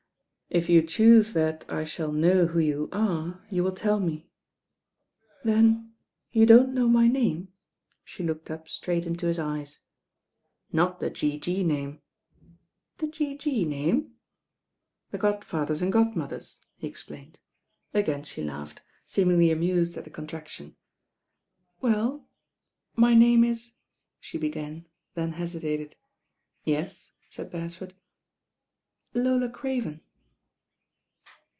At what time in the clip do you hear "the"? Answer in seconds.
10.99-11.09, 12.97-13.07, 15.11-15.17, 20.03-20.09